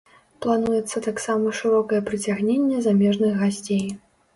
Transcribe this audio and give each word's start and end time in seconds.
Плануецца 0.45 1.01
таксама 1.09 1.47
шырокае 1.59 2.03
прыцягненне 2.11 2.77
замежных 2.91 3.41
гасцей. 3.45 3.85